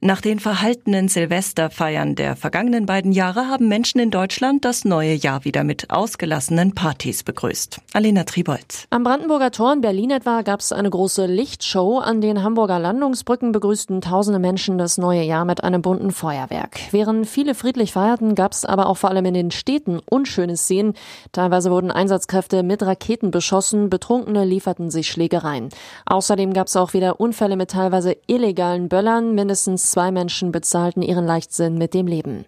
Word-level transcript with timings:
Nach 0.00 0.20
den 0.20 0.38
verhaltenen 0.38 1.08
Silvesterfeiern 1.08 2.14
der 2.14 2.36
vergangenen 2.36 2.86
beiden 2.86 3.10
Jahre 3.10 3.48
haben 3.48 3.66
Menschen 3.66 3.98
in 3.98 4.12
Deutschland 4.12 4.64
das 4.64 4.84
neue 4.84 5.14
Jahr 5.14 5.44
wieder 5.44 5.64
mit 5.64 5.90
ausgelassenen 5.90 6.72
Partys 6.72 7.24
begrüßt. 7.24 7.80
Alena 7.94 8.22
Tribold. 8.22 8.86
Am 8.90 9.02
Brandenburger 9.02 9.50
Tor 9.50 9.72
in 9.72 9.80
Berlin 9.80 10.12
etwa 10.12 10.42
gab 10.42 10.60
es 10.60 10.70
eine 10.70 10.88
große 10.88 11.26
Lichtshow. 11.26 11.98
An 11.98 12.20
den 12.20 12.44
Hamburger 12.44 12.78
Landungsbrücken 12.78 13.50
begrüßten 13.50 14.00
tausende 14.00 14.38
Menschen 14.38 14.78
das 14.78 14.98
neue 14.98 15.22
Jahr 15.22 15.44
mit 15.44 15.64
einem 15.64 15.82
bunten 15.82 16.12
Feuerwerk. 16.12 16.78
Während 16.92 17.26
viele 17.26 17.56
friedlich 17.56 17.90
feierten, 17.90 18.36
gab 18.36 18.52
es 18.52 18.64
aber 18.64 18.86
auch 18.86 18.98
vor 18.98 19.10
allem 19.10 19.24
in 19.24 19.34
den 19.34 19.50
Städten 19.50 19.98
unschöne 20.08 20.56
Szenen. 20.56 20.94
Teilweise 21.32 21.72
wurden 21.72 21.90
Einsatzkräfte 21.90 22.62
mit 22.62 22.84
Raketen 22.84 23.32
beschossen, 23.32 23.90
Betrunkene 23.90 24.44
lieferten 24.44 24.92
sich 24.92 25.08
Schlägereien. 25.08 25.70
Außerdem 26.06 26.52
gab 26.52 26.68
es 26.68 26.76
auch 26.76 26.92
wieder 26.92 27.18
Unfälle 27.18 27.56
mit 27.56 27.72
teilweise 27.72 28.16
illegalen 28.28 28.88
Böllern. 28.88 29.34
Mindestens 29.34 29.87
zwei 29.90 30.10
Menschen 30.10 30.52
bezahlten 30.52 31.02
ihren 31.02 31.26
Leichtsinn 31.26 31.78
mit 31.78 31.94
dem 31.94 32.06
Leben. 32.06 32.44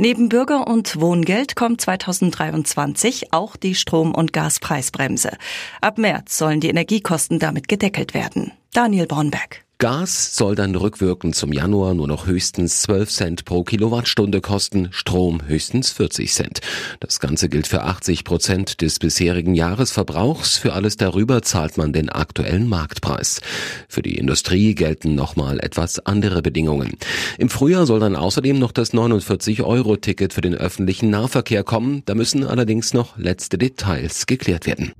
Neben 0.00 0.28
Bürger- 0.28 0.68
und 0.68 1.00
Wohngeld 1.00 1.56
kommt 1.56 1.80
2023 1.80 3.32
auch 3.32 3.56
die 3.56 3.74
Strom- 3.74 4.14
und 4.14 4.32
Gaspreisbremse. 4.32 5.32
Ab 5.80 5.98
März 5.98 6.38
sollen 6.38 6.60
die 6.60 6.68
Energiekosten 6.68 7.40
damit 7.40 7.66
gedeckelt 7.66 8.14
werden. 8.14 8.52
Daniel 8.72 9.08
Bornberg. 9.08 9.64
Gas 9.80 10.34
soll 10.34 10.56
dann 10.56 10.74
rückwirkend 10.74 11.36
zum 11.36 11.52
Januar 11.52 11.94
nur 11.94 12.08
noch 12.08 12.26
höchstens 12.26 12.82
12 12.82 13.10
Cent 13.10 13.44
pro 13.44 13.62
Kilowattstunde 13.62 14.40
kosten, 14.40 14.88
Strom 14.90 15.46
höchstens 15.46 15.92
40 15.92 16.32
Cent. 16.32 16.60
Das 16.98 17.20
Ganze 17.20 17.48
gilt 17.48 17.68
für 17.68 17.84
80 17.84 18.24
Prozent 18.24 18.80
des 18.80 18.98
bisherigen 18.98 19.54
Jahresverbrauchs. 19.54 20.56
Für 20.56 20.72
alles 20.72 20.96
darüber 20.96 21.42
zahlt 21.42 21.76
man 21.76 21.92
den 21.92 22.08
aktuellen 22.08 22.68
Marktpreis. 22.68 23.40
Für 23.88 24.02
die 24.02 24.18
Industrie 24.18 24.74
gelten 24.74 25.14
nochmal 25.14 25.60
etwas 25.60 26.00
andere 26.00 26.42
Bedingungen. 26.42 26.96
Im 27.38 27.48
Frühjahr 27.48 27.86
soll 27.86 28.00
dann 28.00 28.16
außerdem 28.16 28.58
noch 28.58 28.72
das 28.72 28.92
49-Euro-Ticket 28.92 30.32
für 30.32 30.40
den 30.40 30.56
öffentlichen 30.56 31.10
Nahverkehr 31.10 31.62
kommen. 31.62 32.02
Da 32.04 32.16
müssen 32.16 32.42
allerdings 32.42 32.94
noch 32.94 33.16
letzte 33.16 33.58
Details 33.58 34.26
geklärt 34.26 34.66
werden. 34.66 34.92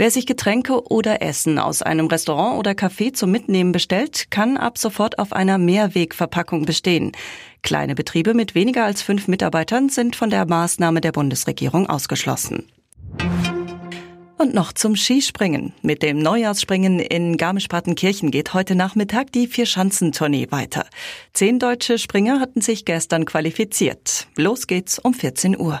Wer 0.00 0.12
sich 0.12 0.26
Getränke 0.26 0.92
oder 0.92 1.22
Essen 1.22 1.58
aus 1.58 1.82
einem 1.82 2.06
Restaurant 2.06 2.56
oder 2.56 2.70
Café 2.70 3.12
zum 3.12 3.32
Mitnehmen 3.32 3.72
bestellt, 3.72 4.30
kann 4.30 4.56
ab 4.56 4.78
sofort 4.78 5.18
auf 5.18 5.32
einer 5.32 5.58
Mehrwegverpackung 5.58 6.66
bestehen. 6.66 7.10
Kleine 7.64 7.96
Betriebe 7.96 8.32
mit 8.32 8.54
weniger 8.54 8.84
als 8.84 9.02
fünf 9.02 9.26
Mitarbeitern 9.26 9.88
sind 9.88 10.14
von 10.14 10.30
der 10.30 10.46
Maßnahme 10.46 11.00
der 11.00 11.10
Bundesregierung 11.10 11.88
ausgeschlossen. 11.88 12.68
Und 14.38 14.54
noch 14.54 14.72
zum 14.72 14.94
Skispringen. 14.94 15.72
Mit 15.82 16.04
dem 16.04 16.20
Neujahrsspringen 16.20 17.00
in 17.00 17.36
Garmisch-Partenkirchen 17.36 18.30
geht 18.30 18.54
heute 18.54 18.76
Nachmittag 18.76 19.32
die 19.32 19.48
Vierschanzentournee 19.48 20.46
weiter. 20.52 20.86
Zehn 21.32 21.58
deutsche 21.58 21.98
Springer 21.98 22.38
hatten 22.38 22.60
sich 22.60 22.84
gestern 22.84 23.24
qualifiziert. 23.24 24.28
Los 24.36 24.68
geht's 24.68 25.00
um 25.00 25.12
14 25.12 25.58
Uhr. 25.58 25.80